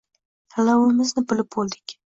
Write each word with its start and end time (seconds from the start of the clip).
Tanlovimizni 0.55 1.27
qilib 1.29 1.55
bo'ldik. 1.59 1.99